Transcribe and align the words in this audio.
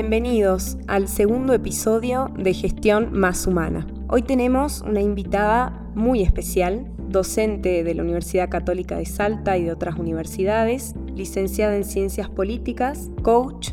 Bienvenidos 0.00 0.78
al 0.86 1.08
segundo 1.08 1.52
episodio 1.52 2.30
de 2.34 2.54
Gestión 2.54 3.12
Más 3.12 3.46
Humana. 3.46 3.86
Hoy 4.08 4.22
tenemos 4.22 4.80
una 4.80 5.02
invitada 5.02 5.90
muy 5.94 6.22
especial, 6.22 6.90
docente 7.10 7.84
de 7.84 7.94
la 7.94 8.02
Universidad 8.02 8.48
Católica 8.48 8.96
de 8.96 9.04
Salta 9.04 9.58
y 9.58 9.64
de 9.64 9.72
otras 9.72 9.98
universidades, 9.98 10.94
licenciada 11.14 11.76
en 11.76 11.84
Ciencias 11.84 12.30
Políticas, 12.30 13.10
coach, 13.22 13.72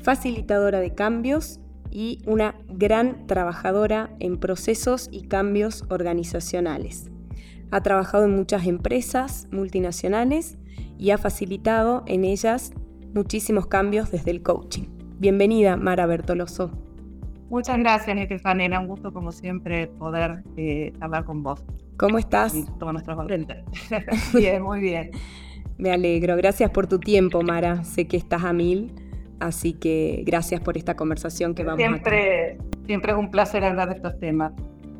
facilitadora 0.00 0.80
de 0.80 0.92
cambios 0.96 1.60
y 1.88 2.18
una 2.26 2.56
gran 2.68 3.28
trabajadora 3.28 4.10
en 4.18 4.38
procesos 4.38 5.08
y 5.12 5.28
cambios 5.28 5.84
organizacionales. 5.88 7.12
Ha 7.70 7.80
trabajado 7.80 8.24
en 8.24 8.34
muchas 8.34 8.66
empresas 8.66 9.46
multinacionales 9.52 10.58
y 10.98 11.12
ha 11.12 11.16
facilitado 11.16 12.02
en 12.08 12.24
ellas 12.24 12.72
muchísimos 13.14 13.68
cambios 13.68 14.10
desde 14.10 14.32
el 14.32 14.42
coaching. 14.42 14.89
Bienvenida, 15.20 15.76
Mara 15.76 16.06
Bertoloso. 16.06 16.70
Muchas 17.50 17.76
gracias, 17.78 18.16
Estefanía. 18.16 18.80
Un 18.80 18.86
gusto, 18.86 19.12
como 19.12 19.32
siempre, 19.32 19.86
poder 19.86 20.42
eh, 20.56 20.94
hablar 20.98 21.24
con 21.24 21.42
vos. 21.42 21.62
¿Cómo 21.98 22.16
estás? 22.16 22.54
Y 22.54 22.64
todos 22.78 22.94
nuestros 22.94 23.18
oyentes. 23.18 23.58
bien, 24.32 24.62
muy 24.62 24.80
bien. 24.80 25.10
Me 25.76 25.90
alegro. 25.90 26.38
Gracias 26.38 26.70
por 26.70 26.86
tu 26.86 26.98
tiempo, 26.98 27.42
Mara. 27.42 27.84
Sé 27.84 28.08
que 28.08 28.16
estás 28.16 28.44
a 28.44 28.54
mil, 28.54 28.94
así 29.40 29.74
que 29.74 30.22
gracias 30.24 30.62
por 30.62 30.78
esta 30.78 30.96
conversación 30.96 31.54
que 31.54 31.64
vamos 31.64 31.84
a 31.84 32.02
tener. 32.02 32.56
Siempre 32.86 33.12
es 33.12 33.18
un 33.18 33.30
placer 33.30 33.62
hablar 33.62 33.90
de 33.90 33.96
estos 33.96 34.18
temas. 34.20 34.54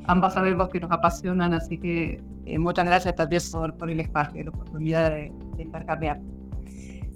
Ambas 0.05 0.35
sabemos 0.35 0.69
que 0.69 0.81
nos 0.81 0.91
apasionan, 0.91 1.55
así 1.55 1.79
que 1.79 2.23
eh, 2.45 2.59
muchas 2.59 2.85
gracias 2.85 3.17
también 3.17 3.41
por, 3.51 3.75
por 3.75 3.89
el 3.89 4.01
espacio 4.01 4.43
y 4.43 4.45
la 4.45 4.51
oportunidad 4.51 5.11
de, 5.13 5.33
de 5.57 5.63
intercambiar. 5.63 6.21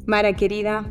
Mara, 0.07 0.33
querida, 0.33 0.87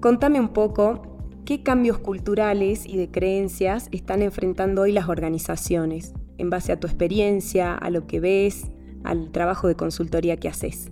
contame 0.00 0.38
un 0.38 0.48
poco 0.50 1.09
¿Qué 1.44 1.62
cambios 1.62 1.98
culturales 1.98 2.86
y 2.86 2.96
de 2.96 3.10
creencias 3.10 3.88
están 3.92 4.22
enfrentando 4.22 4.82
hoy 4.82 4.92
las 4.92 5.08
organizaciones 5.08 6.14
en 6.38 6.50
base 6.50 6.72
a 6.72 6.78
tu 6.78 6.86
experiencia, 6.86 7.74
a 7.74 7.90
lo 7.90 8.06
que 8.06 8.20
ves, 8.20 8.70
al 9.04 9.30
trabajo 9.32 9.66
de 9.66 9.74
consultoría 9.74 10.36
que 10.36 10.48
haces? 10.48 10.90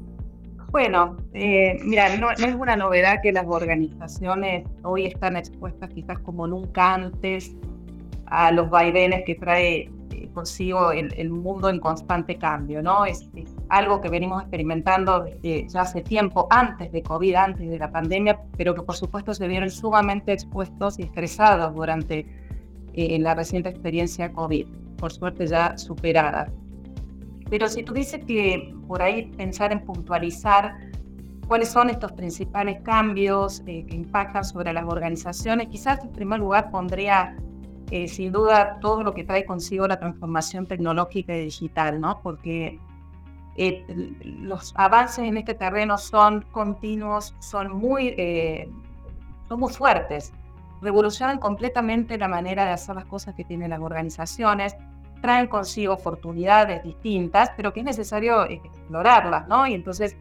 Bueno, 0.71 1.17
eh, 1.33 1.79
mira, 1.85 2.17
no, 2.17 2.31
es 2.31 2.55
una 2.55 2.77
novedad 2.77 3.21
que 3.23 3.33
las 3.33 3.47
organizaciones 3.47 4.67
hoy 4.83 5.07
están 5.07 5.37
expuestas 5.37 5.91
quizás 5.91 6.19
como 6.19 6.47
nunca 6.47 6.95
antes 6.95 7.57
a 8.27 8.53
los 8.53 8.69
vaivenes 8.69 9.23
que 9.25 9.35
trae 9.35 9.91
consigo 10.39 10.93
el, 10.93 11.31
mundo 11.31 11.69
en 11.69 11.81
constante 11.81 12.37
cambio, 12.39 12.81
¿no? 12.81 13.05
Es, 13.05 13.29
algo 13.69 14.01
que 14.01 14.09
venimos 14.09 14.43
experimentando 14.43 15.25
desde 15.25 15.69
ya 15.69 15.81
hace 15.81 16.01
tiempo, 16.01 16.47
antes 16.51 16.93
de 16.93 17.03
COVID, 17.03 17.35
antes 17.35 17.69
de 17.69 17.77
la 17.77 17.91
pandemia, 17.91 18.41
pero 18.57 18.73
que 18.73 18.83
por 18.83 18.95
supuesto 18.95 19.35
se 19.35 19.49
vieron 19.49 19.69
sumamente 19.69 20.33
expuestos 20.33 20.99
y 21.01 21.03
estresados 21.03 21.75
durante 21.75 22.25
eh, 22.95 23.19
la 23.19 23.35
reciente 23.35 23.69
experiencia 23.69 24.33
COVID, 24.33 24.67
por 24.97 25.13
suerte 25.13 25.45
ya 25.49 25.77
superada. 25.77 26.47
Pero 27.51 27.69
si 27.69 27.83
tú 27.83 27.93
dices 27.93 28.25
que 28.25 28.73
por 28.87 29.03
ahí 29.03 29.33
pensar 29.37 29.73
en 29.73 29.81
puntualizar 29.81 30.77
cuáles 31.49 31.69
son 31.69 31.91
estos 31.91 32.13
principales 32.13 32.81
cambios 32.83 33.65
eh, 33.67 33.85
que 33.87 33.97
impactan 33.97 34.45
sobre 34.45 34.73
las 34.73 34.85
organizaciones, 34.85 35.67
quizás 35.69 36.05
en 36.05 36.13
primer 36.13 36.39
lugar 36.39 36.71
pondría 36.71 37.37
eh, 37.91 38.07
sin 38.09 38.33
duda 38.33 38.79
todo 38.81 39.03
lo 39.03 39.15
que 39.15 39.25
trae 39.25 39.47
consigo 39.47 39.87
la 39.89 39.99
transformación 39.99 40.67
tecnológica 40.67 41.35
y 41.35 41.45
digital, 41.45 42.01
¿no? 42.01 42.21
Porque 42.23 42.79
eh, 43.57 43.85
los 44.25 44.75
avances 44.77 45.25
en 45.25 45.37
este 45.39 45.55
terreno 45.55 45.97
son 45.97 46.43
continuos, 46.53 47.35
son 47.39 47.75
muy, 47.77 48.15
eh, 48.19 48.69
son 49.49 49.61
muy 49.61 49.73
fuertes, 49.73 50.33
revolucionan 50.83 51.39
completamente 51.39 52.19
la 52.19 52.29
manera 52.29 52.67
de 52.67 52.73
hacer 52.73 52.95
las 52.95 53.07
cosas 53.07 53.35
que 53.35 53.45
tienen 53.45 53.71
las 53.71 53.81
organizaciones, 53.81 54.77
traen 55.23 55.47
consigo 55.49 55.95
oportunidades 55.95 56.85
distintas, 56.85 57.51
pero 57.57 57.73
que 57.73 57.81
es 57.81 57.87
necesario 57.87 58.45
explorarlas, 58.45 59.49
¿no? 59.49 59.67
Y 59.67 59.75
entonces 59.75 60.15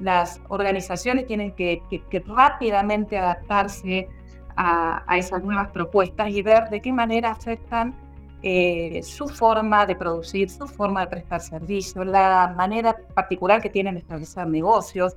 las 0.00 0.40
organizaciones 0.48 1.26
tienen 1.26 1.52
que, 1.52 1.82
que 1.88 2.20
rápidamente 2.20 3.18
adaptarse 3.18 4.08
a, 4.56 5.04
esas 5.16 5.42
nuevas 5.42 5.68
propuestas 5.68 6.30
y 6.30 6.42
ver 6.42 6.68
de 6.70 6.80
qué 6.80 6.92
manera 6.92 7.30
afectan 7.30 7.94
eh, 8.42 9.00
su 9.02 9.28
forma 9.28 9.86
de 9.86 9.94
producir, 9.94 10.50
su 10.50 10.66
forma 10.66 11.02
de 11.02 11.06
prestar 11.06 11.40
servicios, 11.40 12.06
la 12.06 12.54
manera 12.56 12.96
particular 13.14 13.62
que 13.62 13.70
tienen 13.70 13.94
de 13.94 14.00
establecer 14.00 14.46
negocios. 14.48 15.16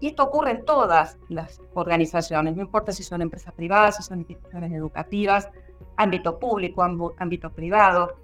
Y 0.00 0.08
esto 0.08 0.24
ocurre 0.24 0.52
en 0.52 0.64
todas 0.64 1.18
las 1.28 1.60
organizaciones, 1.74 2.56
no 2.56 2.62
importa 2.62 2.92
si 2.92 3.02
son 3.02 3.22
empresas 3.22 3.52
privadas, 3.54 3.96
si 3.96 4.02
son 4.02 4.20
instituciones 4.20 4.72
educativas, 4.72 5.48
ámbito 5.96 6.38
público, 6.38 6.82
ámbito 7.18 7.50
privado. 7.50 8.14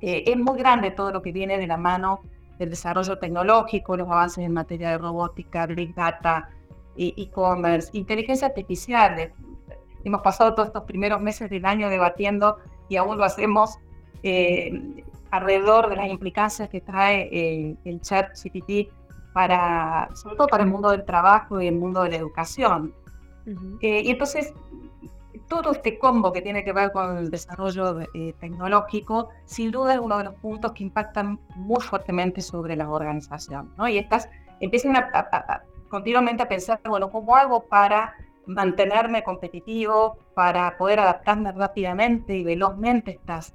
Eh, 0.00 0.24
es 0.26 0.36
muy 0.36 0.58
grande 0.58 0.90
todo 0.90 1.12
lo 1.12 1.22
que 1.22 1.32
viene 1.32 1.58
de 1.58 1.66
la 1.66 1.76
mano 1.76 2.22
del 2.58 2.70
desarrollo 2.70 3.18
tecnológico, 3.18 3.96
los 3.96 4.08
avances 4.08 4.44
en 4.44 4.52
materia 4.52 4.90
de 4.90 4.98
robótica, 4.98 5.66
big 5.66 5.94
data, 5.94 6.48
e-commerce, 6.98 7.90
inteligencia 7.92 8.48
artificial, 8.48 9.32
Hemos 10.04 10.22
pasado 10.22 10.54
todos 10.54 10.68
estos 10.68 10.84
primeros 10.84 11.20
meses 11.20 11.50
del 11.50 11.64
año 11.64 11.88
debatiendo 11.88 12.58
y 12.88 12.96
aún 12.96 13.18
lo 13.18 13.24
hacemos 13.24 13.78
eh, 14.22 15.04
alrededor 15.30 15.90
de 15.90 15.96
las 15.96 16.08
implicancias 16.08 16.68
que 16.68 16.80
trae 16.80 17.28
eh, 17.32 17.76
el 17.84 18.00
chat 18.00 18.30
GPT 18.34 18.90
para, 19.32 20.08
sobre 20.14 20.36
todo 20.36 20.46
para 20.48 20.64
el 20.64 20.70
mundo 20.70 20.90
del 20.90 21.04
trabajo 21.04 21.60
y 21.60 21.68
el 21.68 21.76
mundo 21.76 22.02
de 22.02 22.10
la 22.10 22.16
educación. 22.16 22.94
Eh, 23.80 24.02
y 24.04 24.10
entonces, 24.10 24.52
todo 25.48 25.72
este 25.72 25.98
combo 25.98 26.32
que 26.32 26.42
tiene 26.42 26.64
que 26.64 26.72
ver 26.72 26.92
con 26.92 27.16
el 27.16 27.30
desarrollo 27.30 28.00
tecnológico, 28.38 29.30
sin 29.46 29.70
duda 29.70 29.94
es 29.94 30.00
uno 30.00 30.18
de 30.18 30.24
los 30.24 30.34
puntos 30.34 30.72
que 30.72 30.82
impactan 30.82 31.40
muy 31.56 31.80
fuertemente 31.80 32.42
sobre 32.42 32.76
la 32.76 32.90
organización. 32.90 33.72
¿no? 33.78 33.88
Y 33.88 33.98
estas 33.98 34.28
empiezan 34.60 34.96
a, 34.96 35.62
continuamente 35.88 36.42
a 36.42 36.48
pensar, 36.48 36.80
bueno, 36.86 37.10
¿cómo 37.10 37.36
hago 37.36 37.64
para 37.64 38.14
mantenerme 38.48 39.22
competitivo, 39.22 40.18
para 40.34 40.76
poder 40.76 41.00
adaptarme 41.00 41.52
rápidamente 41.52 42.36
y 42.36 42.42
velozmente 42.42 43.10
a 43.10 43.14
estas 43.14 43.54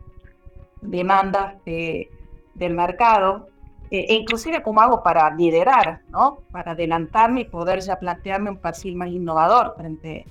demandas 0.82 1.56
del 1.66 2.74
mercado, 2.74 3.48
eh, 3.90 4.06
e 4.10 4.16
inclusive 4.16 4.62
cómo 4.64 4.82
hago 4.82 5.04
para 5.04 5.30
liderar, 5.36 6.02
¿no? 6.10 6.40
para 6.52 6.72
adelantarme 6.72 7.42
y 7.42 7.46
poder 7.46 7.80
ya 7.82 8.00
plantearme 8.00 8.52
un 8.52 8.58
perfil 8.58 8.96
más 8.96 9.10
innovador 9.10 9.74
frente 9.76 10.26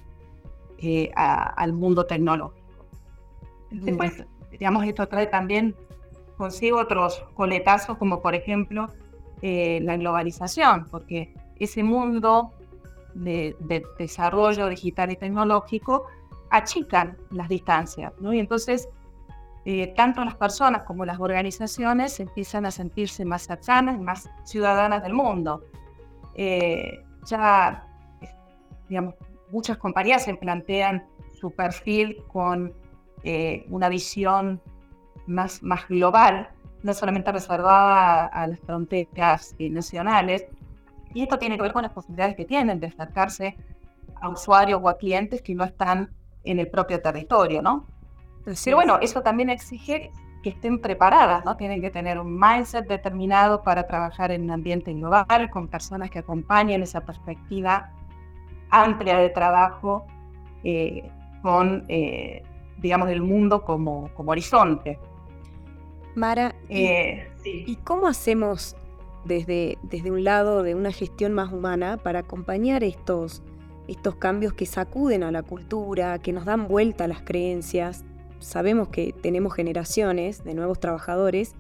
eh, 0.79 1.11
al 1.15 1.73
mundo 1.73 2.07
tecnológico. 2.07 2.87
Después, 3.71 4.25
digamos, 4.51 4.85
esto 4.85 5.07
trae 5.07 5.27
también 5.27 5.75
consigo 6.37 6.79
otros 6.79 7.25
coletazos, 7.35 7.99
como 7.99 8.21
por 8.21 8.35
ejemplo 8.35 8.89
eh, 9.43 9.81
la 9.83 9.97
globalización, 9.97 10.87
porque 10.91 11.33
ese 11.59 11.83
mundo 11.83 12.53
de, 13.15 13.57
desarrollo 13.99 14.69
digital 14.69 15.11
y 15.11 15.17
tecnológico 15.17 16.07
achican 16.51 17.17
las 17.31 17.49
distancias, 17.49 18.13
¿no? 18.21 18.33
Y 18.33 18.39
entonces, 18.39 18.89
eh, 19.65 19.95
tanto 19.97 20.25
las 20.25 20.35
personas 20.35 20.83
como 20.83 21.05
las 21.05 21.19
organizaciones 21.21 22.19
empiezan 22.21 22.67
a 22.67 22.71
sentirse 22.71 23.25
más 23.25 23.43
cercanas 23.43 23.99
más 24.01 24.29
ciudadanas 24.45 25.03
del 25.03 25.15
mundo. 25.15 25.65
Eh, 26.35 27.03
ya, 27.27 27.87
digamos, 28.89 29.15
muchas 29.51 29.79
compañías 29.79 30.25
se 30.25 30.35
plantean 30.35 31.07
su 31.41 31.51
perfil 31.51 32.23
con 32.29 32.75
eh, 33.23 33.65
una 33.71 33.89
visión 33.89 34.61
más, 35.27 35.63
más 35.63 35.89
global, 35.89 36.51
no 36.83 36.93
solamente 36.93 37.31
reservada 37.33 38.27
a 38.27 38.47
las 38.47 38.61
fronteras 38.61 39.55
nacionales, 39.59 40.47
y 41.15 41.23
esto 41.23 41.39
tiene 41.39 41.57
que 41.57 41.63
ver 41.63 41.73
con 41.73 41.83
las 41.83 41.93
posibilidades 41.93 42.37
que 42.37 42.45
tienen 42.45 42.81
de 42.81 42.89
acercarse 42.89 43.57
a 44.21 44.29
usuarios 44.29 44.81
o 44.83 44.89
a 44.89 44.97
clientes 44.97 45.43
que 45.43 45.55
no 45.55 45.65
están 45.65 46.11
en 46.45 46.59
el 46.59 46.69
propio 46.69 47.01
territorio, 47.01 47.63
¿no? 47.63 47.87
Pero 48.45 48.77
bueno, 48.77 48.99
eso 49.01 49.23
también 49.23 49.51
exige 49.51 50.11
que 50.43 50.51
estén 50.51 50.81
preparadas, 50.81 51.45
¿no? 51.45 51.57
Tienen 51.57 51.81
que 51.81 51.91
tener 51.91 52.19
un 52.19 52.39
mindset 52.39 52.87
determinado 52.89 53.63
para 53.63 53.87
trabajar 53.87 54.33
en 54.33 54.43
un 54.43 54.51
ambiente 54.51 54.93
global, 54.93 55.51
con 55.51 55.69
personas 55.69 56.11
que 56.11 56.19
acompañen 56.19 56.83
esa 56.83 57.03
perspectiva 57.03 57.93
amplia 58.71 59.19
de 59.19 59.29
trabajo 59.29 60.07
eh, 60.65 61.09
con, 61.43 61.85
eh, 61.89 62.43
digamos, 62.79 63.09
el 63.11 63.23
mundo 63.23 63.65
como, 63.65 64.11
como 64.15 64.33
horizonte. 64.33 64.99
Mara, 66.15 66.55
eh, 66.69 67.31
¿y 67.45 67.77
cómo 67.77 68.07
hacemos 68.07 68.77
desde, 69.25 69.79
desde 69.83 70.11
un 70.11 70.25
lado 70.25 70.63
de 70.63 70.75
una 70.75 70.93
gestión 70.93 71.33
más 71.33 71.53
humana 71.53 71.97
para 71.97 72.21
acompañar 72.21 72.85
estos, 72.85 73.43
estos 73.89 74.17
cambios 74.17 74.53
que 74.53 74.67
sacuden 74.67 75.23
a 75.23 75.31
la 75.31 75.43
cultura, 75.43 76.19
que 76.19 76.33
nos 76.33 76.45
dan 76.45 76.69
vuelta 76.69 77.05
a 77.05 77.09
las 77.09 77.23
creencias. 77.23 78.05
Sabemos 78.39 78.89
que 78.89 79.13
tenemos 79.13 79.55
generaciones 79.55 80.45
de 80.45 80.55
nuevos 80.55 80.81
trabajadores 80.81 81.55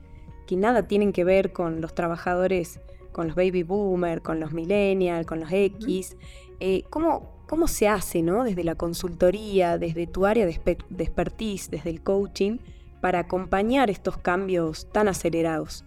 que 0.46 0.56
nada 0.56 0.86
tienen 0.86 1.12
que 1.12 1.24
ver 1.24 1.52
con 1.52 1.80
los 1.80 1.94
trabajadores, 1.94 2.80
con 3.12 3.28
los 3.28 3.36
baby 3.36 3.62
boomers, 3.62 4.22
con 4.22 4.40
los 4.40 4.52
millennials, 4.52 5.26
con 5.26 5.40
los 5.40 5.52
X. 5.52 6.16
Eh, 6.60 6.82
¿cómo, 6.90 7.32
¿Cómo 7.48 7.68
se 7.68 7.86
hace, 7.86 8.22
¿no? 8.22 8.44
Desde 8.44 8.64
la 8.64 8.74
consultoría, 8.76 9.78
desde 9.78 10.06
tu 10.06 10.24
área 10.26 10.46
de, 10.46 10.52
expertise, 10.52 11.70
desde 11.70 11.90
el 11.90 12.02
coaching, 12.02 12.58
para 13.00 13.20
acompañar 13.20 13.90
estos 13.90 14.16
cambios 14.16 14.90
tan 14.90 15.08
acelerados? 15.08 15.84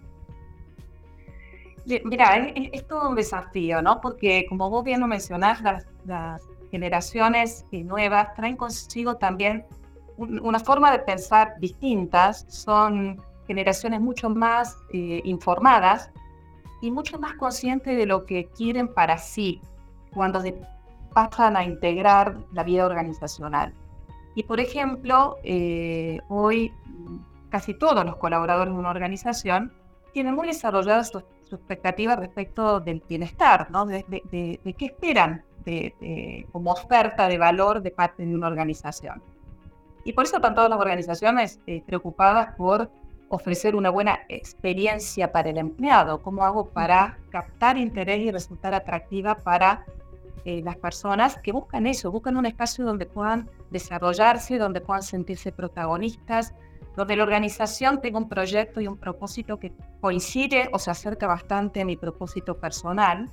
Mira, 2.04 2.36
es, 2.36 2.86
todo 2.88 3.08
un 3.08 3.14
desafío, 3.14 3.80
¿no? 3.80 4.00
Porque 4.00 4.44
como 4.48 4.68
vos 4.68 4.82
bien 4.82 5.00
lo 5.00 5.06
mencionás, 5.06 5.62
las, 6.04 6.42
generaciones 6.72 7.64
nuevas 7.70 8.34
traen 8.34 8.56
consigo 8.56 9.16
también 9.16 9.64
una 10.18 10.58
forma 10.58 10.90
de 10.90 10.98
pensar 10.98 11.54
distintas, 11.60 12.44
son 12.48 13.22
generaciones 13.46 14.00
mucho 14.00 14.28
más 14.28 14.76
eh, 14.92 15.22
informadas 15.24 16.10
y 16.82 16.90
mucho 16.90 17.20
más 17.20 17.34
conscientes 17.34 17.96
de 17.96 18.04
lo 18.04 18.26
que 18.26 18.46
quieren 18.46 18.92
para 18.92 19.16
sí 19.16 19.60
cuando 20.12 20.42
pasan 21.14 21.56
a 21.56 21.64
integrar 21.64 22.36
la 22.52 22.64
vida 22.64 22.84
organizacional. 22.84 23.72
Y 24.34 24.42
por 24.42 24.58
ejemplo, 24.58 25.36
eh, 25.44 26.20
hoy 26.28 26.72
casi 27.48 27.74
todos 27.74 28.04
los 28.04 28.16
colaboradores 28.16 28.74
de 28.74 28.78
una 28.78 28.90
organización 28.90 29.72
tienen 30.12 30.34
muy 30.34 30.48
desarrolladas 30.48 31.10
sus 31.10 31.22
su 31.48 31.56
expectativas 31.56 32.18
respecto 32.18 32.80
del 32.80 33.02
bienestar, 33.08 33.70
¿no? 33.70 33.86
de, 33.86 34.04
qué 34.76 34.86
esperan 34.86 35.44
como 36.52 36.72
oferta 36.72 37.28
de 37.28 37.38
valor 37.38 37.82
de 37.82 37.90
parte 37.90 38.24
de 38.24 38.34
una 38.34 38.46
organización. 38.46 39.22
Y 40.06 40.12
por 40.12 40.24
eso 40.24 40.36
están 40.36 40.54
todas 40.54 40.70
las 40.70 40.78
organizaciones 40.78 41.58
eh, 41.66 41.82
preocupadas 41.84 42.54
por 42.56 42.88
ofrecer 43.28 43.74
una 43.74 43.90
buena 43.90 44.20
experiencia 44.28 45.32
para 45.32 45.50
el 45.50 45.58
empleado. 45.58 46.22
¿Cómo 46.22 46.44
hago 46.44 46.68
para 46.68 47.18
captar 47.30 47.76
interés 47.76 48.20
y 48.20 48.30
resultar 48.30 48.72
atractiva 48.72 49.34
para 49.34 49.84
eh, 50.44 50.62
las 50.62 50.76
personas 50.76 51.38
que 51.38 51.50
buscan 51.50 51.88
eso, 51.88 52.12
buscan 52.12 52.36
un 52.36 52.46
espacio 52.46 52.84
donde 52.84 53.04
puedan 53.04 53.50
desarrollarse, 53.72 54.58
donde 54.58 54.80
puedan 54.80 55.02
sentirse 55.02 55.50
protagonistas, 55.50 56.54
donde 56.96 57.14
la 57.14 57.22
organización 57.24 58.00
tenga 58.00 58.18
un 58.18 58.28
proyecto 58.28 58.80
y 58.80 58.88
un 58.88 58.96
propósito 58.96 59.58
que 59.58 59.72
coincide 60.00 60.68
o 60.72 60.78
se 60.78 60.90
acerca 60.90 61.26
bastante 61.26 61.82
a 61.82 61.84
mi 61.84 61.96
propósito 61.96 62.58
personal. 62.58 63.30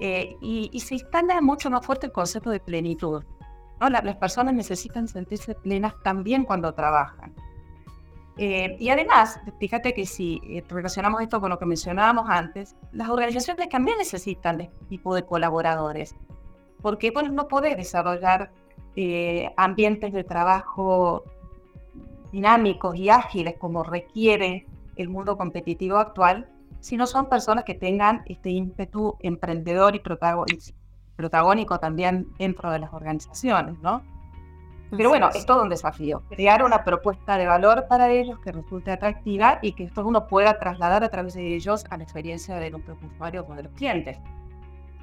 Eh, 0.00 0.36
y, 0.40 0.80
se 0.80 0.94
instala 0.94 1.40
mucho 1.40 1.70
más 1.70 1.86
fuerte 1.86 2.06
el 2.06 2.12
concepto 2.12 2.50
de 2.50 2.58
plenitud. 2.58 3.22
las 3.78 4.16
personas 4.16 4.54
necesitan 4.54 5.06
sentirse 5.06 5.54
plenas 5.54 5.94
también 6.02 6.44
cuando 6.44 6.72
trabajan. 6.72 7.34
Eh, 8.36 8.76
y 8.80 8.88
además, 8.88 9.38
fíjate 9.60 9.94
que 9.94 10.06
si 10.06 10.40
eh, 10.44 10.64
relacionamos 10.68 11.20
esto 11.20 11.40
con 11.40 11.50
lo 11.50 11.58
que 11.58 11.66
mencionábamos 11.66 12.28
antes, 12.28 12.74
las 12.90 13.08
organizaciones 13.08 13.68
también 13.68 13.98
necesitan 13.98 14.60
este 14.62 14.84
tipo 14.86 15.14
de 15.14 15.22
colaboradores, 15.22 16.16
porque 16.82 17.12
bueno, 17.12 17.30
no 17.30 17.46
podés 17.46 17.76
desarrollar 17.76 18.50
ambientes 19.56 20.12
de 20.12 20.22
trabajo 20.22 21.24
dinámicos 22.34 22.96
y 22.96 23.10
ágiles 23.10 23.54
como 23.58 23.84
requiere 23.84 24.66
el 24.96 25.08
mundo 25.08 25.36
competitivo 25.36 25.98
actual, 25.98 26.48
si 26.80 26.96
no 26.96 27.06
son 27.06 27.28
personas 27.28 27.62
que 27.62 27.74
tengan 27.74 28.22
este 28.26 28.50
ímpetu 28.50 29.16
emprendedor 29.20 29.94
y 29.94 30.00
protagónico 31.16 31.78
también 31.78 32.26
dentro 32.36 32.72
de 32.72 32.80
las 32.80 32.92
organizaciones, 32.92 33.78
¿no? 33.78 34.02
Pero 34.90 35.10
bueno, 35.10 35.30
es 35.32 35.46
todo 35.46 35.62
un 35.62 35.68
desafío. 35.68 36.22
Crear 36.28 36.64
una 36.64 36.82
propuesta 36.84 37.38
de 37.38 37.46
valor 37.46 37.86
para 37.88 38.10
ellos 38.10 38.38
que 38.40 38.50
resulte 38.50 38.90
atractiva 38.90 39.60
y 39.62 39.72
que 39.72 39.84
esto 39.84 40.04
uno 40.04 40.26
pueda 40.26 40.58
trasladar 40.58 41.04
a 41.04 41.08
través 41.08 41.34
de 41.34 41.54
ellos 41.54 41.84
a 41.90 41.96
la 41.96 42.02
experiencia 42.02 42.56
de 42.56 42.70
los 42.70 42.82
usuarios 43.12 43.44
o 43.48 43.54
de 43.54 43.62
los 43.62 43.72
clientes. 43.72 44.18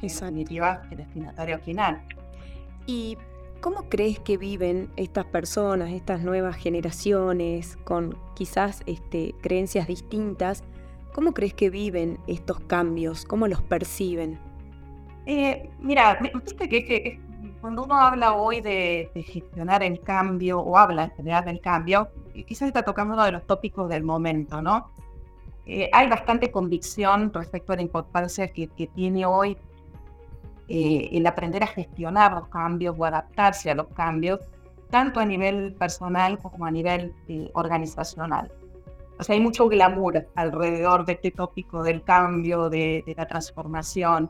En 0.01 0.07
definitiva, 0.09 0.81
el 0.91 0.97
destinatario 0.97 1.59
final. 1.59 2.01
¿Y 2.85 3.17
cómo 3.61 3.87
crees 3.89 4.19
que 4.19 4.37
viven 4.37 4.91
estas 4.97 5.25
personas, 5.25 5.91
estas 5.91 6.21
nuevas 6.21 6.57
generaciones, 6.57 7.77
con 7.83 8.17
quizás 8.35 8.83
este, 8.85 9.33
creencias 9.41 9.87
distintas? 9.87 10.63
¿Cómo 11.13 11.33
crees 11.33 11.53
que 11.53 11.69
viven 11.69 12.17
estos 12.27 12.59
cambios? 12.61 13.25
¿Cómo 13.25 13.47
los 13.47 13.61
perciben? 13.61 14.39
Eh, 15.25 15.69
mira, 15.79 16.19
viste 16.33 16.67
que, 16.67 16.85
que 16.85 17.19
cuando 17.61 17.83
uno 17.83 17.95
habla 17.95 18.33
hoy 18.33 18.59
de, 18.59 19.11
gestionar 19.13 19.83
el 19.83 20.01
cambio 20.01 20.59
o 20.59 20.77
habla 20.77 21.05
en 21.05 21.11
general 21.11 21.45
del 21.45 21.61
cambio, 21.61 22.09
quizás 22.47 22.67
está 22.67 22.83
tocando 22.83 23.13
uno 23.13 23.23
de 23.23 23.31
los 23.31 23.45
tópicos 23.45 23.87
del 23.87 24.03
momento, 24.03 24.61
¿no? 24.61 24.91
Eh, 25.67 25.89
hay 25.93 26.09
bastante 26.09 26.51
convicción 26.51 27.31
respecto 27.31 27.71
a 27.71 27.75
la 27.75 27.83
importancia 27.83 28.51
que, 28.51 28.67
tiene 28.67 29.25
hoy 29.27 29.55
eh, 30.73 31.09
el 31.11 31.27
aprender 31.27 31.63
a 31.63 31.67
gestionar 31.67 32.31
los 32.31 32.47
cambios 32.47 32.95
o 32.97 33.03
adaptarse 33.03 33.69
a 33.69 33.75
los 33.75 33.87
cambios, 33.87 34.39
tanto 34.89 35.19
a 35.19 35.25
nivel 35.25 35.73
personal 35.73 36.37
como 36.37 36.65
a 36.65 36.71
nivel 36.71 37.13
eh, 37.27 37.51
organizacional. 37.55 38.49
O 39.19 39.23
sea, 39.23 39.35
hay 39.35 39.41
mucho 39.41 39.67
glamour 39.67 40.29
alrededor 40.33 41.05
de 41.05 41.13
este 41.13 41.31
tópico 41.31 41.83
del 41.83 42.01
cambio, 42.03 42.69
de, 42.69 43.03
de 43.05 43.15
la 43.15 43.27
transformación. 43.27 44.29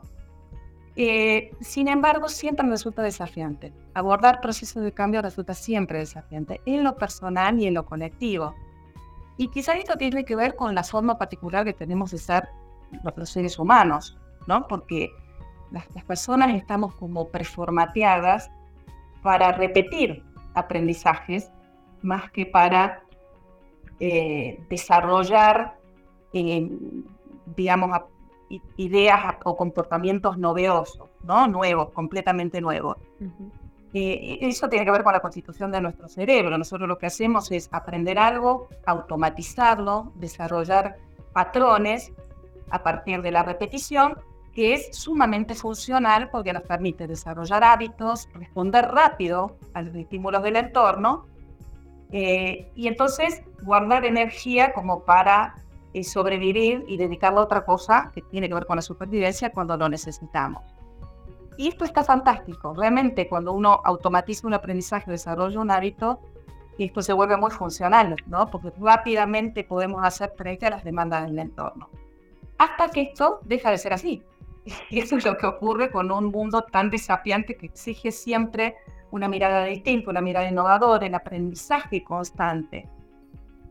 Eh, 0.96 1.52
sin 1.60 1.86
embargo, 1.86 2.28
siempre 2.28 2.68
resulta 2.68 3.02
desafiante. 3.02 3.72
Abordar 3.94 4.40
procesos 4.40 4.82
de 4.82 4.90
cambio 4.90 5.22
resulta 5.22 5.54
siempre 5.54 6.00
desafiante, 6.00 6.60
en 6.66 6.82
lo 6.82 6.96
personal 6.96 7.60
y 7.60 7.68
en 7.68 7.74
lo 7.74 7.86
colectivo. 7.86 8.56
Y 9.36 9.46
quizás 9.46 9.76
esto 9.76 9.96
tiene 9.96 10.24
que 10.24 10.34
ver 10.34 10.56
con 10.56 10.74
la 10.74 10.82
forma 10.82 11.18
particular 11.18 11.64
que 11.64 11.72
tenemos 11.72 12.10
de 12.10 12.18
ser 12.18 12.48
los 13.14 13.30
seres 13.30 13.60
humanos, 13.60 14.18
¿no? 14.48 14.66
Porque 14.66 15.12
las, 15.72 15.86
personas 16.04 16.54
estamos 16.54 16.94
como 16.94 17.28
preformateadas 17.28 18.50
para 19.22 19.52
repetir 19.52 20.22
aprendizajes 20.54 21.50
más 22.02 22.30
que 22.30 22.46
para 22.46 23.02
eh, 24.00 24.64
desarrollar, 24.68 25.78
eh, 26.32 26.68
digamos, 27.56 27.90
ideas 28.76 29.36
o 29.44 29.56
comportamientos 29.56 30.36
novedosos, 30.36 31.08
¿no? 31.24 31.46
Nuevos, 31.46 31.90
completamente 31.90 32.60
nuevos. 32.60 32.96
Eh, 33.94 34.38
eso 34.40 34.68
tiene 34.68 34.84
que 34.84 34.90
ver 34.90 35.04
con 35.04 35.12
la 35.12 35.20
constitución 35.20 35.70
de 35.70 35.80
nuestro 35.80 36.08
cerebro. 36.08 36.56
Nosotros 36.58 36.88
lo 36.88 36.98
que 36.98 37.06
hacemos 37.06 37.50
es 37.52 37.68
aprender 37.72 38.18
algo, 38.18 38.68
automatizarlo, 38.86 40.12
desarrollar 40.16 40.96
patrones 41.32 42.12
a 42.70 42.82
partir 42.82 43.22
de 43.22 43.30
la 43.30 43.42
repetición, 43.42 44.18
que 44.54 44.74
es 44.74 44.96
sumamente 44.96 45.54
funcional 45.54 46.28
porque 46.30 46.52
nos 46.52 46.62
permite 46.62 47.06
desarrollar 47.06 47.64
hábitos, 47.64 48.28
responder 48.34 48.86
rápido 48.86 49.56
a 49.74 49.82
los 49.82 49.94
estímulos 49.94 50.42
del 50.42 50.56
entorno 50.56 51.26
eh, 52.10 52.70
y 52.74 52.86
entonces 52.86 53.42
guardar 53.62 54.04
energía 54.04 54.72
como 54.74 55.04
para 55.04 55.54
y 55.94 56.04
sobrevivir 56.04 56.84
y 56.88 56.96
dedicarlo 56.96 57.40
a 57.40 57.44
otra 57.44 57.64
cosa 57.64 58.10
que 58.14 58.22
tiene 58.22 58.48
que 58.48 58.54
ver 58.54 58.66
con 58.66 58.76
la 58.76 58.82
supervivencia 58.82 59.50
cuando 59.50 59.76
lo 59.76 59.88
necesitamos. 59.88 60.62
Y 61.58 61.68
esto 61.68 61.84
está 61.84 62.02
fantástico. 62.02 62.72
Realmente 62.74 63.28
cuando 63.28 63.52
uno 63.52 63.80
automatiza 63.84 64.46
un 64.46 64.54
aprendizaje, 64.54 65.10
desarrolla 65.10 65.60
un 65.60 65.70
hábito, 65.70 66.18
esto 66.84 67.02
se 67.02 67.12
vuelve 67.12 67.36
muy 67.36 67.50
funcional, 67.50 68.16
¿no? 68.26 68.46
Porque 68.46 68.72
rápidamente 68.78 69.64
podemos 69.64 70.04
hacer 70.04 70.32
frente 70.36 70.66
a 70.66 70.70
las 70.70 70.84
demandas 70.84 71.24
del 71.24 71.38
entorno. 71.38 71.88
Hasta 72.58 72.88
que 72.90 73.02
esto 73.02 73.40
deja 73.44 73.70
de 73.70 73.78
ser 73.78 73.92
así. 73.92 74.22
Eso 74.90 75.16
es 75.16 75.24
lo 75.24 75.36
que 75.36 75.46
ocurre 75.46 75.90
con 75.90 76.10
un 76.10 76.26
mundo 76.26 76.62
tan 76.62 76.90
desafiante 76.90 77.56
que 77.56 77.66
exige 77.66 78.12
siempre 78.12 78.76
una 79.10 79.28
mirada 79.28 79.64
distinta, 79.64 80.10
una 80.10 80.20
mirada 80.20 80.48
innovadora, 80.48 81.06
el 81.06 81.14
aprendizaje 81.14 82.02
constante. 82.02 82.88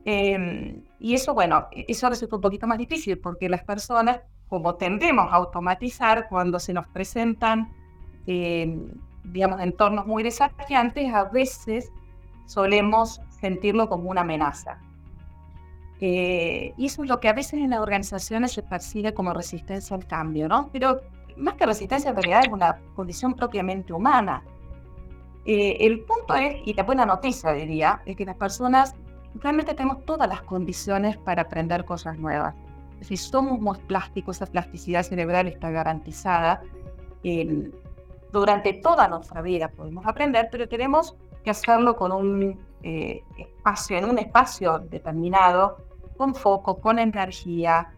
Em, 0.05 0.83
y 0.99 1.13
eso, 1.13 1.33
bueno, 1.33 1.67
eso 1.71 2.09
resulta 2.09 2.35
un 2.35 2.41
poquito 2.41 2.67
más 2.67 2.77
difícil 2.77 3.19
porque 3.19 3.49
las 3.49 3.63
personas, 3.63 4.21
como 4.47 4.75
tendemos 4.75 5.31
a 5.31 5.35
automatizar 5.35 6.27
cuando 6.29 6.59
se 6.59 6.73
nos 6.73 6.87
presentan, 6.87 7.71
em, 8.27 8.91
digamos, 9.23 9.61
entornos 9.61 10.05
muy 10.05 10.23
desafiantes, 10.23 11.13
a 11.13 11.25
veces 11.25 11.91
solemos 12.45 13.21
sentirlo 13.29 13.87
como 13.89 14.09
una 14.09 14.21
amenaza. 14.21 14.79
Eh, 16.03 16.73
y 16.77 16.87
eso 16.87 17.03
es 17.03 17.09
lo 17.09 17.19
que 17.19 17.29
a 17.29 17.33
veces 17.33 17.53
en 17.53 17.69
las 17.69 17.79
organizaciones 17.79 18.53
se 18.53 18.63
percibe 18.63 19.13
como 19.13 19.33
resistencia 19.33 19.95
al 19.95 20.07
cambio, 20.07 20.47
¿no? 20.47 20.69
Pero 20.73 20.99
más 21.37 21.53
que 21.53 21.65
resistencia, 21.67 22.09
en 22.09 22.15
realidad 22.15 22.41
es 22.43 22.51
una 22.51 22.79
condición 22.95 23.35
propiamente 23.35 23.93
humana. 23.93 24.43
Eh, 25.45 25.77
el 25.79 25.99
punto 26.01 26.33
es, 26.33 26.55
y 26.65 26.73
la 26.73 26.83
buena 26.83 27.05
noticia 27.05 27.51
diría, 27.53 28.01
es 28.05 28.15
que 28.15 28.25
las 28.25 28.35
personas 28.35 28.95
realmente 29.35 29.75
tenemos 29.75 30.03
todas 30.05 30.27
las 30.27 30.41
condiciones 30.41 31.17
para 31.17 31.43
aprender 31.43 31.85
cosas 31.85 32.17
nuevas. 32.17 32.55
Si 33.01 33.15
somos 33.15 33.59
muy 33.59 33.77
plásticos, 33.79 34.37
esa 34.37 34.47
plasticidad 34.47 35.03
cerebral 35.03 35.47
está 35.47 35.69
garantizada. 35.69 36.61
durante 38.31 38.73
toda 38.73 39.07
nuestra 39.07 39.41
vida 39.41 39.67
podemos 39.67 40.05
aprender, 40.07 40.49
pero 40.51 40.67
tenemos 40.67 41.15
que 41.43 41.51
hacerlo 41.51 41.95
con 41.95 42.11
un 42.11 42.59
eh, 42.81 43.23
espacio, 43.37 43.97
en 43.97 44.05
un 44.05 44.17
espacio 44.17 44.79
determinado, 44.79 45.77
con 46.21 46.35
foco, 46.35 46.79
con 46.79 46.99
energía, 46.99 47.91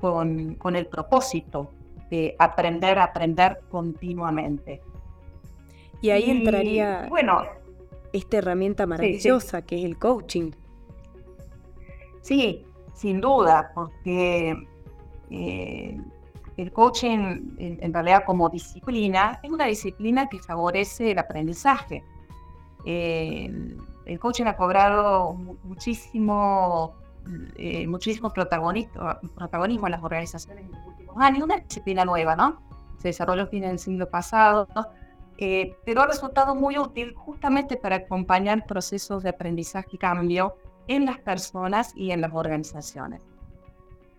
con, 0.00 0.54
con 0.54 0.76
el 0.76 0.86
propósito 0.86 1.72
de 2.08 2.36
aprender, 2.38 3.00
aprender 3.00 3.58
continuamente. 3.68 4.80
Y 6.00 6.10
ahí 6.10 6.30
entraría 6.30 7.06
bueno, 7.08 7.42
esta 8.12 8.36
herramienta 8.36 8.86
maravillosa 8.86 9.62
que 9.62 9.76
es 9.76 9.84
el 9.84 9.98
coaching. 9.98 10.52
Sí, 12.20 12.64
sin 12.92 13.20
duda, 13.20 13.72
porque 13.74 14.54
eh, 15.30 15.98
el 16.56 16.72
coaching 16.72 17.56
en, 17.58 17.92
realidad 17.92 18.22
como 18.24 18.48
disciplina 18.50 19.40
es 19.42 19.50
una 19.50 19.66
disciplina 19.66 20.28
que 20.28 20.38
favorece 20.38 21.10
el 21.10 21.18
aprendizaje. 21.18 22.04
El 24.06 24.18
coaching 24.18 24.44
ha 24.44 24.56
cobrado 24.56 25.34
muchísimo, 25.62 26.94
eh, 27.56 27.86
muchísimo 27.86 28.32
protagonismo, 28.32 29.86
en 29.86 29.90
las 29.90 30.02
organizaciones 30.02 30.64
en 30.64 30.72
los 30.72 30.86
últimos 30.86 31.16
años, 31.18 31.42
una 31.42 31.56
disciplina 31.56 32.04
nueva, 32.04 32.36
¿no? 32.36 32.60
Se 32.98 33.08
desarrolló 33.08 33.46
fines 33.46 33.70
del 33.70 33.78
siglo 33.78 34.08
pasado, 34.08 34.68
eh, 35.38 35.76
pero 35.84 36.02
ha 36.02 36.06
resultado 36.06 36.54
muy 36.54 36.78
útil 36.78 37.14
justamente 37.14 37.76
para 37.76 37.96
acompañar 37.96 38.66
procesos 38.66 39.22
de 39.22 39.30
aprendizaje 39.30 39.90
y 39.92 39.98
cambio 39.98 40.56
en 40.86 41.06
las 41.06 41.18
personas 41.18 41.92
y 41.96 42.10
en 42.12 42.20
las 42.20 42.32
organizaciones. 42.32 43.22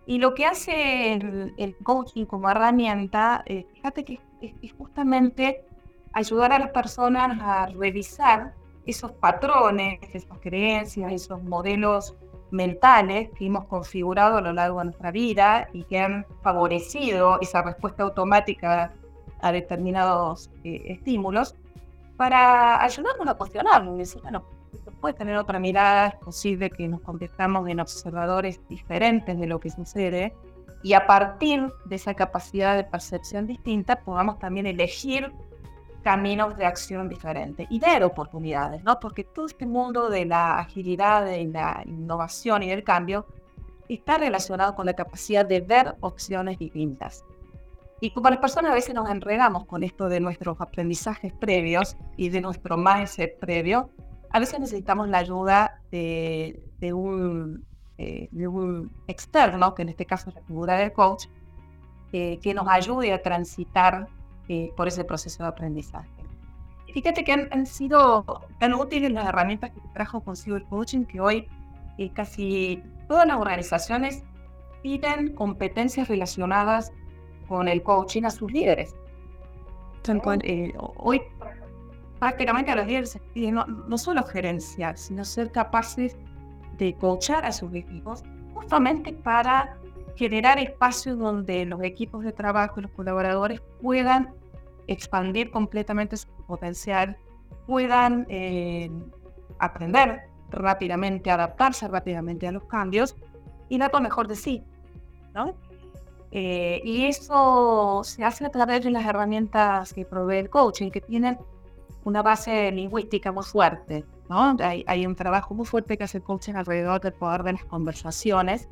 Y 0.06 0.18
lo 0.18 0.34
que 0.34 0.46
hace 0.46 1.14
el, 1.14 1.76
coaching 1.82 2.26
como 2.26 2.48
herramienta, 2.48 3.42
eh, 3.46 3.66
fíjate 3.74 4.04
que 4.04 4.20
es, 4.40 4.72
justamente 4.72 5.64
ayudar 6.12 6.52
a 6.52 6.58
las 6.58 6.70
personas 6.70 7.38
a 7.40 7.66
revisar 7.66 8.54
esos 8.86 9.12
patrones, 9.12 10.00
esas 10.12 10.38
creencias, 10.38 11.12
esos 11.12 11.42
modelos 11.42 12.14
mentales 12.50 13.30
que 13.36 13.46
hemos 13.46 13.64
configurado 13.64 14.38
a 14.38 14.40
lo 14.40 14.52
largo 14.52 14.78
de 14.78 14.86
nuestra 14.86 15.10
vida 15.10 15.68
y 15.72 15.84
que 15.84 15.98
han 15.98 16.26
favorecido 16.42 17.40
esa 17.40 17.62
respuesta 17.62 18.04
automática 18.04 18.92
a 19.40 19.52
determinados 19.52 20.50
eh, 20.64 20.82
estímulos, 20.86 21.56
para 22.16 22.82
ayudarnos 22.82 23.28
a 23.28 23.34
cuestionarnos 23.34 23.96
y 23.96 23.98
decir, 23.98 24.22
bueno, 24.22 24.44
puede 25.00 25.14
tener 25.14 25.36
otra 25.36 25.58
mirada, 25.58 26.08
es 26.08 26.14
posible 26.16 26.70
que 26.70 26.88
nos 26.88 27.00
convirtamos 27.00 27.68
en 27.68 27.80
observadores 27.80 28.60
diferentes 28.68 29.38
de 29.38 29.46
lo 29.46 29.60
que 29.60 29.70
sucede 29.70 30.34
y 30.82 30.94
a 30.94 31.06
partir 31.06 31.72
de 31.84 31.96
esa 31.96 32.14
capacidad 32.14 32.76
de 32.76 32.84
percepción 32.84 33.46
distinta 33.46 34.00
podamos 34.00 34.38
también 34.38 34.66
elegir 34.66 35.32
caminos 36.06 36.56
de 36.56 36.64
acción 36.64 37.08
diferentes 37.08 37.66
y 37.68 37.80
ver 37.80 38.04
oportunidades, 38.04 38.84
¿no? 38.84 39.00
Porque 39.00 39.24
todo 39.24 39.46
este 39.46 39.66
mundo 39.66 40.08
de 40.08 40.24
la 40.24 40.60
agilidad, 40.60 41.24
de 41.24 41.44
la 41.46 41.82
innovación 41.84 42.62
y 42.62 42.68
del 42.68 42.84
cambio 42.84 43.26
está 43.88 44.16
relacionado 44.16 44.76
con 44.76 44.86
la 44.86 44.94
capacidad 44.94 45.44
de 45.44 45.62
ver 45.62 45.96
opciones 45.98 46.60
distintas. 46.60 47.24
Y 48.00 48.10
como 48.10 48.30
las 48.30 48.38
personas 48.38 48.70
a 48.70 48.74
veces 48.76 48.94
nos 48.94 49.10
enredamos 49.10 49.66
con 49.66 49.82
esto 49.82 50.08
de 50.08 50.20
nuestros 50.20 50.60
aprendizajes 50.60 51.32
previos 51.32 51.96
y 52.16 52.28
de 52.28 52.40
nuestro 52.40 52.76
mindset 52.76 53.36
previo, 53.40 53.90
a 54.30 54.38
veces 54.38 54.60
necesitamos 54.60 55.08
la 55.08 55.18
ayuda 55.18 55.80
de, 55.90 56.62
un, 56.92 57.66
eh, 57.98 58.28
de 58.30 58.46
un 58.46 58.92
externo, 59.08 59.74
que 59.74 59.82
en 59.82 59.88
este 59.88 60.06
caso 60.06 60.30
es 60.30 60.36
la 60.36 60.42
figura 60.42 60.76
del 60.76 60.92
coach, 60.92 61.24
eh, 62.12 62.38
que 62.40 62.54
nos 62.54 62.68
ayude 62.68 63.12
a 63.12 63.20
transitar 63.20 64.06
eh, 64.48 64.72
por 64.76 64.88
ese 64.88 65.04
proceso 65.04 65.42
de 65.42 65.48
aprendizaje. 65.48 66.08
fíjate 66.92 67.24
que 67.24 67.32
han, 67.32 67.66
sido 67.66 68.24
tan 68.58 68.74
útiles 68.74 69.10
las 69.10 69.26
herramientas 69.28 69.70
que 69.70 69.80
trajo 69.92 70.20
consigo 70.20 70.56
el 70.56 70.64
coaching 70.64 71.04
que 71.04 71.20
hoy 71.20 71.48
casi 72.14 72.82
todas 73.08 73.26
las 73.26 73.38
organizaciones 73.38 74.24
piden 74.82 75.34
competencias 75.34 76.08
relacionadas 76.08 76.92
con 77.48 77.68
el 77.68 77.82
coaching 77.82 78.24
a 78.24 78.30
sus 78.30 78.52
líderes. 78.52 78.94
hoy 80.96 81.22
prácticamente 82.18 82.70
a 82.70 82.76
los 82.76 82.86
líderes 82.86 83.18
no, 83.52 83.66
no 83.66 83.98
solo 83.98 84.22
gerenciar, 84.24 84.96
sino 84.96 85.24
ser 85.24 85.50
capaces 85.52 86.16
de 86.78 86.94
coachar 86.94 87.44
a 87.44 87.52
sus 87.52 87.74
equipos, 87.74 88.22
justamente 88.54 89.12
para 89.12 89.76
generar 90.16 90.58
espacios 90.58 91.18
donde 91.18 91.64
los 91.66 91.82
equipos 91.82 92.24
de 92.24 92.32
trabajo 92.32 92.80
y 92.80 92.82
los 92.82 92.90
colaboradores 92.92 93.60
puedan 93.80 94.34
expandir 94.86 95.50
completamente 95.50 96.16
su 96.16 96.28
potencial, 96.46 97.16
puedan 97.66 98.26
eh, 98.28 98.90
aprender 99.58 100.22
rápidamente, 100.50 101.30
adaptarse 101.30 101.88
rápidamente 101.88 102.46
a 102.46 102.52
los 102.52 102.64
cambios 102.64 103.16
y 103.68 103.78
dar 103.78 103.92
lo 103.92 104.00
mejor 104.00 104.28
de 104.28 104.36
sí. 104.36 104.62
¿no? 105.34 105.54
Eh, 106.30 106.80
y 106.84 107.06
eso 107.06 108.02
se 108.04 108.24
hace 108.24 108.44
a 108.46 108.50
través 108.50 108.84
de 108.84 108.90
las 108.90 109.06
herramientas 109.06 109.92
que 109.92 110.04
provee 110.04 110.38
el 110.38 110.50
coaching, 110.50 110.90
que 110.90 111.00
tienen 111.00 111.38
una 112.04 112.22
base 112.22 112.70
lingüística 112.72 113.32
muy 113.32 113.44
fuerte, 113.44 114.04
¿no? 114.28 114.56
Hay, 114.60 115.06
un 115.06 115.14
trabajo 115.16 115.54
muy 115.54 115.66
fuerte 115.66 115.96
que 115.96 116.04
hace 116.04 116.18
el 116.18 116.24
coaching 116.24 116.54
alrededor 116.54 117.00
del 117.00 117.12
poder 117.12 117.42
de 117.42 117.54
las 117.54 117.64
conversaciones, 117.64 118.68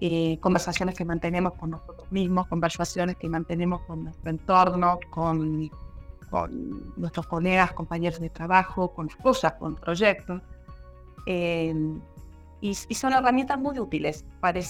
eh, 0.00 0.38
conversaciones 0.40 0.94
que 0.94 1.04
mantenemos 1.04 1.52
con 1.54 1.70
nosotros 1.70 2.10
mismos, 2.10 2.46
conversaciones 2.46 3.16
que 3.16 3.28
mantenemos 3.28 3.82
con 3.82 4.04
nuestro 4.04 4.30
entorno, 4.30 4.98
con, 5.10 5.70
con 6.30 6.92
nuestros 6.96 7.26
colegas, 7.26 7.72
compañeros 7.72 8.20
de 8.20 8.30
trabajo, 8.30 8.94
con 8.94 9.08
cosas, 9.08 9.52
con 9.54 9.76
proyectos. 9.76 10.40
Eh, 11.26 11.74
y, 12.62 12.74
son 12.74 13.12
herramientas 13.12 13.58
muy 13.58 13.78
útiles 13.78 14.24
para, 14.40 14.60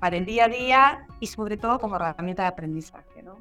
para 0.00 0.16
el 0.16 0.24
día 0.24 0.44
a 0.44 0.48
día 0.48 1.06
y 1.20 1.26
sobre 1.26 1.56
todo 1.56 1.78
como 1.78 1.96
herramienta 1.96 2.42
de 2.42 2.48
aprendizaje. 2.48 3.22
¿no? 3.22 3.36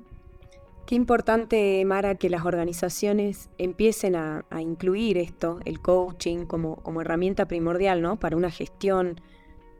Qué 0.86 0.94
importante, 0.94 1.84
Mara, 1.86 2.16
que 2.16 2.30
las 2.30 2.46
organizaciones 2.46 3.50
empiecen 3.58 4.16
a, 4.16 4.46
incluir 4.60 5.18
esto, 5.18 5.60
el 5.66 5.80
coaching, 5.82 6.46
como, 6.46 6.76
como, 6.78 7.02
herramienta 7.02 7.48
primordial, 7.48 8.04
¿no? 8.04 8.18
Para 8.18 8.38
una 8.38 8.52
gestión 8.52 9.20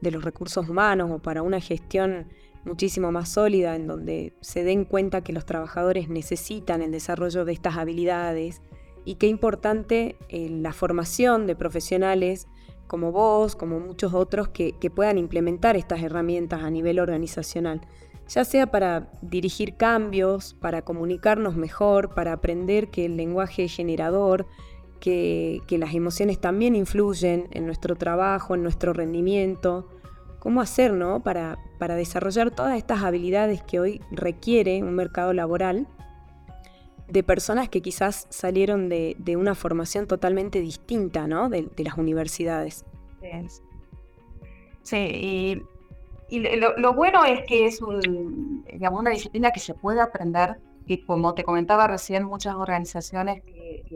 de 0.00 0.10
los 0.10 0.24
recursos 0.24 0.68
humanos 0.68 1.10
o 1.10 1.18
para 1.18 1.42
una 1.42 1.60
gestión 1.60 2.28
muchísimo 2.64 3.12
más 3.12 3.28
sólida, 3.28 3.76
en 3.76 3.86
donde 3.86 4.34
se 4.40 4.64
den 4.64 4.84
cuenta 4.84 5.22
que 5.22 5.32
los 5.32 5.46
trabajadores 5.46 6.08
necesitan 6.08 6.82
el 6.82 6.90
desarrollo 6.90 7.44
de 7.44 7.52
estas 7.52 7.76
habilidades 7.76 8.60
y 9.04 9.14
qué 9.16 9.28
importante 9.28 10.16
eh, 10.28 10.48
la 10.50 10.72
formación 10.72 11.46
de 11.46 11.54
profesionales 11.54 12.48
como 12.88 13.12
vos, 13.12 13.56
como 13.56 13.80
muchos 13.80 14.14
otros, 14.14 14.48
que 14.48 14.92
puedan 14.94 15.18
implementar 15.18 15.76
estas 15.76 16.02
herramientas 16.02 16.62
a 16.62 16.70
nivel 16.70 17.00
organizacional 17.00 17.80
ya 18.28 18.44
sea 18.44 18.66
para 18.70 19.10
dirigir 19.22 19.76
cambios, 19.76 20.54
para 20.54 20.82
comunicarnos 20.82 21.56
mejor, 21.56 22.14
para 22.14 22.32
aprender 22.32 22.88
que 22.88 23.04
el 23.04 23.16
lenguaje 23.16 23.68
generador, 23.68 24.46
que, 25.00 25.62
las 25.70 25.94
emociones 25.94 26.40
también 26.40 26.74
influyen 26.74 27.48
en 27.52 27.66
nuestro 27.66 27.96
trabajo, 27.96 28.54
en 28.54 28.62
nuestro 28.62 28.92
rendimiento. 28.92 29.88
¿Cómo 30.38 30.60
hacer 30.60 30.92
¿no? 30.92 31.22
para, 31.22 31.58
para 31.78 31.96
desarrollar 31.96 32.50
todas 32.50 32.76
estas 32.76 33.02
habilidades 33.02 33.62
que 33.62 33.80
hoy 33.80 34.00
requiere 34.10 34.82
un 34.82 34.94
mercado 34.94 35.32
laboral 35.32 35.88
de 37.08 37.22
personas 37.22 37.68
que 37.68 37.82
quizás 37.82 38.26
salieron 38.30 38.88
de, 38.88 39.36
una 39.36 39.54
formación 39.54 40.06
totalmente 40.06 40.60
distinta 40.60 41.26
¿no? 41.26 41.48
de, 41.48 41.68
las 41.78 41.96
universidades? 41.98 42.84
Sí, 44.82 45.62
y 46.28 46.40
lo, 46.56 46.94
bueno 46.94 47.24
es 47.24 47.44
que 47.46 47.66
es 47.66 47.80
una 47.80 49.10
disciplina 49.10 49.50
que 49.50 49.60
se 49.60 49.74
puede 49.74 50.00
aprender 50.00 50.58
y 50.86 50.98
como 50.98 51.34
te 51.34 51.44
comentaba 51.44 51.86
recién, 51.86 52.24
muchas 52.24 52.54
organizaciones 52.54 53.42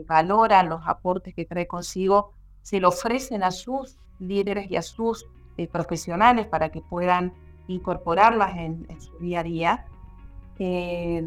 valoran 0.07 0.69
los 0.69 0.81
aportes 0.85 1.33
que 1.33 1.45
trae 1.45 1.67
consigo, 1.67 2.33
se 2.61 2.79
lo 2.79 2.89
ofrecen 2.89 3.43
a 3.43 3.51
sus 3.51 3.97
líderes 4.19 4.69
y 4.69 4.75
a 4.75 4.81
sus 4.81 5.25
eh, 5.57 5.67
profesionales 5.67 6.47
para 6.47 6.69
que 6.69 6.81
puedan 6.81 7.33
incorporarlas 7.67 8.57
en, 8.57 8.87
su 8.99 9.17
día 9.19 9.39
a 9.39 9.43
día. 9.43 9.85
Eh, 10.59 11.23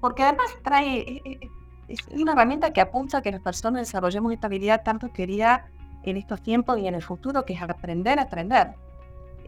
porque 0.00 0.22
además 0.22 0.46
trae, 0.62 0.98
eh, 1.24 1.40
es 1.88 2.06
una 2.08 2.32
herramienta 2.32 2.72
que 2.72 2.80
apunta 2.80 3.18
a 3.18 3.22
que 3.22 3.32
las 3.32 3.40
personas 3.40 3.82
desarrollemos 3.82 4.32
esta 4.32 4.46
habilidad 4.46 4.82
tanto 4.84 5.12
querida 5.12 5.68
en 6.04 6.16
estos 6.16 6.42
tiempos 6.42 6.78
y 6.78 6.86
en 6.86 6.94
el 6.94 7.02
futuro, 7.02 7.44
que 7.44 7.54
es 7.54 7.62
aprender 7.62 8.18
a 8.18 8.22
aprender 8.22 8.74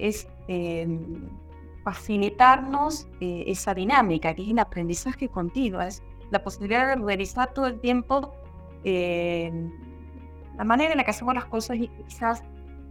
es 0.00 0.26
em, 0.48 1.28
facilitarnos 1.84 3.06
eh, 3.20 3.44
esa 3.46 3.74
dinámica, 3.74 4.34
que 4.34 4.42
es 4.42 4.48
el 4.48 4.58
aprendizaje 4.58 5.28
continuo, 5.28 5.82
es 5.82 6.02
la 6.30 6.42
posibilidad 6.42 6.96
de 6.96 7.02
realizar 7.02 7.52
todo 7.52 7.66
el 7.66 7.80
tiempo 7.80 8.32
em, 8.84 9.70
la 10.56 10.64
manera 10.64 10.92
en 10.92 10.98
la 10.98 11.04
que 11.04 11.10
hacemos 11.10 11.34
las 11.34 11.46
cosas 11.46 11.76
y 11.76 11.88
quizás 11.88 12.42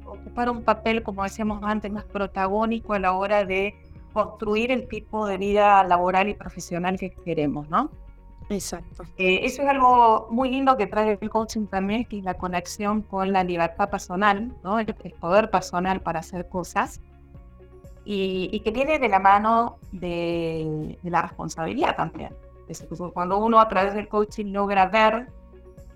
ocupar 0.05 0.49
un 0.49 0.63
papel, 0.63 1.03
como 1.03 1.23
decíamos 1.23 1.61
antes, 1.63 1.91
más 1.91 2.03
protagónico 2.05 2.93
a 2.93 2.99
la 2.99 3.13
hora 3.13 3.45
de 3.45 3.75
construir 4.13 4.71
el 4.71 4.87
tipo 4.87 5.27
de 5.27 5.37
vida 5.37 5.83
laboral 5.83 6.29
y 6.29 6.33
profesional 6.33 6.97
que 6.97 7.11
queremos, 7.11 7.69
¿no? 7.69 7.91
Exacto. 8.49 9.03
Eh, 9.17 9.41
eso 9.43 9.61
es 9.61 9.67
algo 9.67 10.27
muy 10.31 10.49
lindo 10.49 10.75
que 10.75 10.87
trae 10.87 11.17
el 11.21 11.29
coaching 11.29 11.67
también, 11.67 12.05
que 12.05 12.17
es 12.17 12.23
la 12.23 12.33
conexión 12.33 13.03
con 13.03 13.31
la 13.31 13.43
libertad 13.43 13.89
personal, 13.89 14.51
¿no? 14.63 14.79
el, 14.79 14.93
poder 15.19 15.51
personal 15.51 16.01
para 16.01 16.19
hacer 16.19 16.49
cosas, 16.49 16.99
y, 18.03 18.59
que 18.61 18.71
viene 18.71 18.97
de 18.97 19.07
la 19.07 19.19
mano 19.19 19.77
de, 19.91 20.97
la 21.03 21.21
responsabilidad 21.21 21.95
también. 21.95 22.33
Cuando 23.13 23.37
uno 23.37 23.59
a 23.59 23.67
través 23.67 23.93
del 23.93 24.07
coaching 24.07 24.51
logra 24.51 24.87
ver 24.87 25.27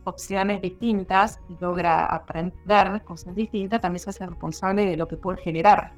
opciones 0.06 0.62
distintas 0.62 1.40
logra 1.60 2.06
aprender 2.06 3.04
cosas 3.04 3.36
distintas, 3.36 3.82
también 3.82 4.00
se 4.00 4.10
hace 4.10 4.26
responsable 4.26 4.86
de 4.86 4.98
lo 4.98 5.08
que 5.08 5.18
puede 5.18 5.42
generar 5.42 5.94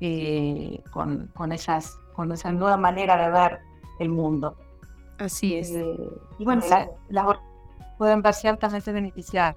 eh, 0.00 0.82
con, 0.90 1.28
con, 1.34 1.52
esas, 1.52 1.96
con 2.14 2.32
esa 2.32 2.52
nueva 2.52 2.76
manera 2.76 3.16
de 3.16 3.30
ver 3.30 3.60
el 4.00 4.08
mundo. 4.08 4.56
Así 5.18 5.56
es. 5.56 5.70
Eh, 5.70 5.96
y 6.38 6.44
bueno, 6.44 6.62
las 7.08 7.26
pueden 7.98 8.22
verse 8.22 8.48
altamente 8.48 8.92
beneficiadas. 8.92 9.56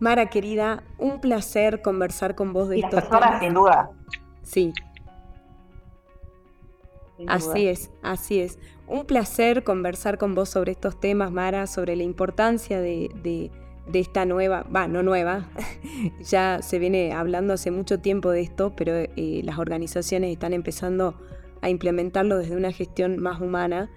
Mara, 0.00 0.26
querida, 0.26 0.84
un 0.96 1.20
placer 1.20 1.82
conversar 1.82 2.36
con 2.36 2.52
vos 2.52 2.68
de 2.68 2.78
y 2.78 2.82
estos 2.82 3.08
temas. 3.08 3.40
sin 3.40 3.54
duda. 3.54 3.90
Sí. 4.42 4.72
Así 7.26 7.68
es, 7.68 7.90
así 8.02 8.40
es. 8.40 8.58
Un 8.86 9.04
placer 9.04 9.64
conversar 9.64 10.18
con 10.18 10.34
vos 10.34 10.48
sobre 10.48 10.72
estos 10.72 10.98
temas, 10.98 11.30
Mara, 11.30 11.66
sobre 11.66 11.96
la 11.96 12.02
importancia 12.02 12.80
de, 12.80 13.10
de, 13.22 13.50
esta 13.98 14.24
nueva, 14.24 14.64
va, 14.74 14.86
no 14.86 15.02
nueva, 15.02 15.48
ya 16.20 16.60
se 16.62 16.78
viene 16.78 17.12
hablando 17.12 17.54
hace 17.54 17.70
mucho 17.70 18.00
tiempo 18.00 18.30
de 18.30 18.42
esto, 18.42 18.74
pero 18.76 18.92
eh, 18.94 19.40
las 19.44 19.58
organizaciones 19.58 20.32
están 20.32 20.52
empezando 20.52 21.14
a 21.62 21.70
implementarlo 21.70 22.38
desde 22.38 22.56
una 22.56 22.72
gestión 22.72 23.18
más 23.18 23.40
humana, 23.40 23.90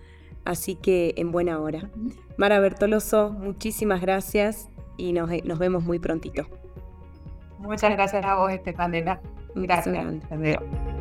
así 0.45 0.75
que 0.75 1.13
en 1.17 1.31
buena 1.31 1.59
hora. 1.59 1.89
Mara 2.37 2.59
Bertoloso, 2.59 3.31
muchísimas 3.31 4.01
gracias 4.01 4.69
y 4.97 5.13
nos, 5.13 5.29
nos 5.43 5.59
vemos 5.59 5.83
muy 5.83 5.99
prontito. 5.99 6.47
Muchas 7.59 7.91
gracias 7.91 8.25
a 8.25 8.35
vos, 8.35 8.51
Estefanela. 8.51 9.21
Gracias. 9.55 11.00